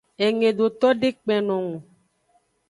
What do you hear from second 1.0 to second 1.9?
de kpenno eng o.